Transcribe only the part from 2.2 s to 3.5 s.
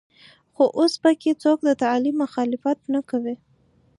مخالفت نه کوي.